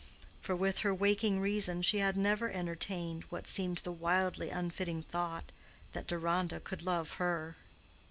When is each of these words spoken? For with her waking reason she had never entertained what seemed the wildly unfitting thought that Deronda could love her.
For 0.41 0.55
with 0.55 0.79
her 0.79 0.95
waking 0.95 1.41
reason 1.41 1.83
she 1.83 1.99
had 1.99 2.17
never 2.17 2.49
entertained 2.49 3.23
what 3.29 3.45
seemed 3.45 3.77
the 3.77 3.91
wildly 3.91 4.49
unfitting 4.49 5.03
thought 5.03 5.51
that 5.93 6.07
Deronda 6.07 6.59
could 6.59 6.81
love 6.81 7.11
her. 7.21 7.55